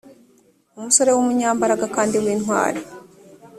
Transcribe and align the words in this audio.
umusore 0.77 1.09
w 1.11 1.17
umunyambaraga 1.23 1.85
kandi 1.95 2.15
w 2.23 2.25
intwari 2.33 2.81